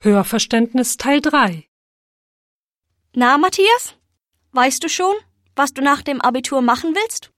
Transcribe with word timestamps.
Hörverständnis 0.00 0.96
Teil 0.96 1.20
3 1.20 1.64
Na, 3.16 3.36
Matthias? 3.36 3.96
Weißt 4.52 4.84
du 4.84 4.88
schon, 4.88 5.12
was 5.56 5.74
du 5.74 5.82
nach 5.82 6.02
dem 6.02 6.20
Abitur 6.20 6.62
machen 6.62 6.94
willst? 6.94 7.32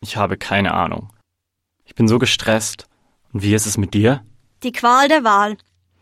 Ich 0.00 0.16
habe 0.16 0.36
keine 0.36 0.74
Ahnung. 0.74 1.12
Ich 1.84 1.94
bin 1.94 2.08
so 2.08 2.18
gestresst. 2.18 2.88
Und 3.32 3.44
wie 3.44 3.54
ist 3.54 3.66
es 3.66 3.78
mit 3.78 3.94
dir? 3.94 4.24
Die 4.64 4.72
Qual 4.72 5.06
der 5.06 5.22
Wahl. 5.22 5.56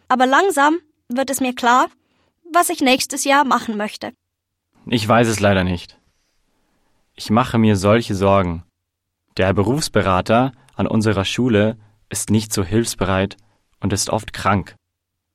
Aber 0.08 0.24
langsam 0.24 0.78
wird 1.08 1.28
es 1.28 1.40
mir 1.42 1.54
klar, 1.54 1.88
was 2.51 2.71
ich 2.71 2.80
nächstes 2.80 3.24
Jahr 3.24 3.44
machen 3.44 3.76
möchte. 3.76 4.14
Ich 4.87 5.06
weiß 5.06 5.28
es 5.28 5.38
leider 5.38 5.64
nicht. 5.64 6.01
Ich 7.14 7.28
mache 7.28 7.58
mir 7.58 7.76
solche 7.76 8.14
Sorgen. 8.14 8.64
Der 9.37 9.53
Berufsberater 9.53 10.53
an 10.76 10.87
unserer 10.87 11.26
Schule 11.26 11.76
ist 12.08 12.30
nicht 12.30 12.54
so 12.54 12.64
hilfsbereit 12.64 13.37
und 13.80 13.92
ist 13.92 14.08
oft 14.08 14.32
krank. 14.32 14.76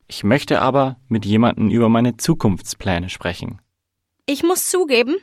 Ich 0.08 0.24
möchte 0.24 0.62
aber 0.62 0.98
mit 1.08 1.26
jemandem 1.26 1.70
über 1.70 1.90
meine 1.90 2.18
Zukunftspläne 2.18 3.10
sprechen. 3.10 3.60
Ich 4.26 4.44
muss 4.44 4.70
zugeben, 4.70 5.16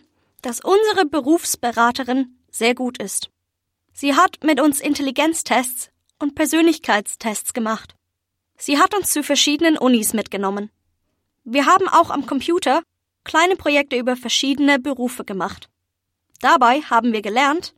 dass 0.43 0.61
unsere 0.61 1.07
Berufsberaterin 1.07 2.37
sehr 2.51 2.75
gut 2.75 2.99
ist. 2.99 3.31
Sie 3.93 4.15
hat 4.15 4.39
mit 4.43 4.61
uns 4.61 4.81
Intelligenztests 4.81 5.91
und 6.19 6.35
Persönlichkeitstests 6.35 7.53
gemacht. 7.53 7.95
Sie 8.57 8.79
hat 8.79 8.95
uns 8.95 9.13
zu 9.13 9.23
verschiedenen 9.23 9.77
Unis 9.77 10.15
mitgenommen. 10.15 10.71
Wir 11.45 11.67
haben 11.67 11.89
auch 11.89 12.11
am 12.11 12.27
Computer 12.27 12.83
kleine 13.25 13.57
Projekte 13.57 13.97
über 13.97 14.17
verschiedene 14.17 14.79
Berufe 14.79 15.25
gemacht. 15.25 15.69
Dabei 16.41 16.81
haben 16.83 17.13
wir 17.13 17.23
gelernt, 17.23 17.75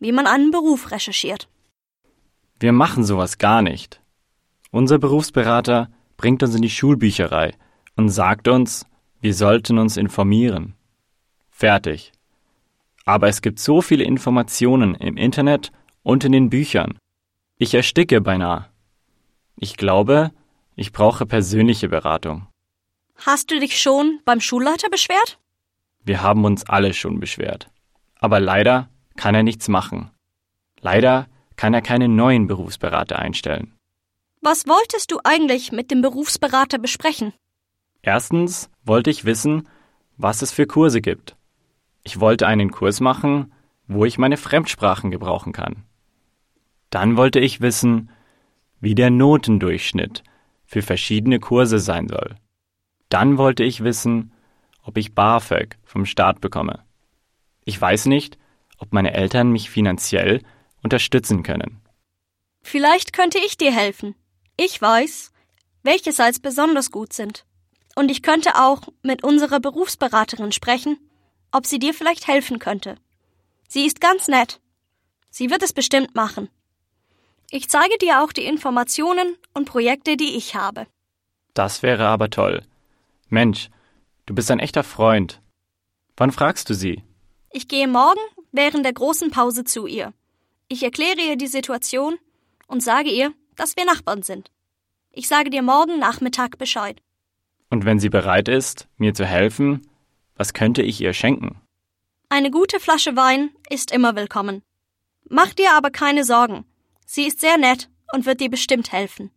wie 0.00 0.12
man 0.12 0.26
einen 0.26 0.50
Beruf 0.50 0.90
recherchiert. 0.90 1.48
Wir 2.58 2.72
machen 2.72 3.04
sowas 3.04 3.38
gar 3.38 3.62
nicht. 3.62 4.00
Unser 4.70 4.98
Berufsberater 4.98 5.90
bringt 6.16 6.42
uns 6.42 6.54
in 6.54 6.62
die 6.62 6.70
Schulbücherei 6.70 7.54
und 7.96 8.08
sagt 8.08 8.48
uns, 8.48 8.86
wir 9.20 9.34
sollten 9.34 9.78
uns 9.78 9.96
informieren. 9.96 10.74
Fertig. 11.50 12.12
Aber 13.04 13.28
es 13.28 13.42
gibt 13.42 13.58
so 13.58 13.82
viele 13.82 14.04
Informationen 14.04 14.94
im 14.94 15.16
Internet 15.16 15.72
und 16.02 16.24
in 16.24 16.32
den 16.32 16.50
Büchern. 16.50 16.98
Ich 17.56 17.74
ersticke 17.74 18.20
beinahe. 18.20 18.68
Ich 19.56 19.76
glaube, 19.76 20.32
ich 20.74 20.92
brauche 20.92 21.26
persönliche 21.26 21.88
Beratung. 21.88 22.46
Hast 23.16 23.50
du 23.50 23.60
dich 23.60 23.80
schon 23.80 24.20
beim 24.24 24.40
Schulleiter 24.40 24.88
beschwert? 24.90 25.38
Wir 26.04 26.22
haben 26.22 26.44
uns 26.44 26.68
alle 26.68 26.94
schon 26.94 27.20
beschwert. 27.20 27.70
Aber 28.18 28.40
leider 28.40 28.88
kann 29.16 29.34
er 29.34 29.42
nichts 29.42 29.68
machen. 29.68 30.10
Leider 30.80 31.28
kann 31.56 31.74
er 31.74 31.82
keinen 31.82 32.16
neuen 32.16 32.48
Berufsberater 32.48 33.18
einstellen. 33.18 33.74
Was 34.44 34.66
wolltest 34.66 35.12
du 35.12 35.20
eigentlich 35.22 35.70
mit 35.70 35.92
dem 35.92 36.02
Berufsberater 36.02 36.78
besprechen? 36.78 37.32
Erstens 38.02 38.70
wollte 38.82 39.08
ich 39.08 39.24
wissen, 39.24 39.68
was 40.16 40.42
es 40.42 40.50
für 40.50 40.66
Kurse 40.66 41.00
gibt. 41.00 41.36
Ich 42.02 42.18
wollte 42.18 42.48
einen 42.48 42.72
Kurs 42.72 42.98
machen, 42.98 43.52
wo 43.86 44.04
ich 44.04 44.18
meine 44.18 44.36
Fremdsprachen 44.36 45.12
gebrauchen 45.12 45.52
kann. 45.52 45.84
Dann 46.90 47.16
wollte 47.16 47.38
ich 47.38 47.60
wissen, 47.60 48.10
wie 48.80 48.96
der 48.96 49.10
Notendurchschnitt 49.10 50.24
für 50.64 50.82
verschiedene 50.82 51.38
Kurse 51.38 51.78
sein 51.78 52.08
soll. 52.08 52.34
Dann 53.10 53.38
wollte 53.38 53.62
ich 53.62 53.84
wissen, 53.84 54.32
ob 54.82 54.96
ich 54.96 55.14
BAföG 55.14 55.78
vom 55.84 56.04
Staat 56.04 56.40
bekomme. 56.40 56.82
Ich 57.64 57.80
weiß 57.80 58.06
nicht, 58.06 58.38
ob 58.78 58.92
meine 58.92 59.14
Eltern 59.14 59.52
mich 59.52 59.70
finanziell 59.70 60.42
unterstützen 60.82 61.44
können. 61.44 61.80
Vielleicht 62.60 63.12
könnte 63.12 63.38
ich 63.38 63.56
dir 63.56 63.70
helfen. 63.70 64.16
Ich 64.56 64.80
weiß, 64.80 65.32
welche 65.82 66.12
Sites 66.12 66.40
besonders 66.40 66.90
gut 66.90 67.12
sind. 67.12 67.44
Und 67.94 68.10
ich 68.10 68.22
könnte 68.22 68.56
auch 68.56 68.82
mit 69.02 69.22
unserer 69.24 69.60
Berufsberaterin 69.60 70.52
sprechen, 70.52 70.98
ob 71.50 71.66
sie 71.66 71.78
dir 71.78 71.94
vielleicht 71.94 72.26
helfen 72.26 72.58
könnte. 72.58 72.96
Sie 73.68 73.86
ist 73.86 74.00
ganz 74.00 74.28
nett. 74.28 74.60
Sie 75.30 75.50
wird 75.50 75.62
es 75.62 75.72
bestimmt 75.72 76.14
machen. 76.14 76.48
Ich 77.50 77.68
zeige 77.68 77.98
dir 77.98 78.22
auch 78.22 78.32
die 78.32 78.44
Informationen 78.44 79.36
und 79.52 79.66
Projekte, 79.66 80.16
die 80.16 80.36
ich 80.36 80.54
habe. 80.54 80.86
Das 81.54 81.82
wäre 81.82 82.06
aber 82.06 82.30
toll. 82.30 82.62
Mensch, 83.28 83.68
du 84.26 84.34
bist 84.34 84.50
ein 84.50 84.58
echter 84.58 84.84
Freund. 84.84 85.40
Wann 86.16 86.32
fragst 86.32 86.70
du 86.70 86.74
sie? 86.74 87.02
Ich 87.50 87.68
gehe 87.68 87.88
morgen 87.88 88.20
während 88.52 88.84
der 88.84 88.94
großen 88.94 89.30
Pause 89.30 89.64
zu 89.64 89.86
ihr. 89.86 90.14
Ich 90.68 90.82
erkläre 90.82 91.20
ihr 91.20 91.36
die 91.36 91.46
Situation 91.46 92.16
und 92.66 92.82
sage 92.82 93.10
ihr, 93.10 93.34
dass 93.56 93.76
wir 93.76 93.84
Nachbarn 93.84 94.22
sind. 94.22 94.50
Ich 95.10 95.28
sage 95.28 95.50
dir 95.50 95.62
morgen 95.62 95.98
Nachmittag 95.98 96.58
Bescheid. 96.58 97.00
Und 97.70 97.84
wenn 97.84 97.98
sie 97.98 98.08
bereit 98.08 98.48
ist, 98.48 98.88
mir 98.96 99.14
zu 99.14 99.24
helfen, 99.24 99.86
was 100.36 100.54
könnte 100.54 100.82
ich 100.82 101.00
ihr 101.00 101.12
schenken? 101.12 101.60
Eine 102.28 102.50
gute 102.50 102.80
Flasche 102.80 103.16
Wein 103.16 103.50
ist 103.68 103.90
immer 103.90 104.16
willkommen. 104.16 104.62
Mach 105.28 105.52
dir 105.52 105.72
aber 105.72 105.90
keine 105.90 106.24
Sorgen. 106.24 106.64
Sie 107.06 107.26
ist 107.26 107.40
sehr 107.40 107.58
nett 107.58 107.90
und 108.12 108.26
wird 108.26 108.40
dir 108.40 108.50
bestimmt 108.50 108.92
helfen. 108.92 109.30